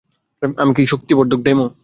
আমি 0.61 0.71
কি 0.77 0.83
শক্তিবর্ধক 0.91 1.39
গোলা? 1.41 1.65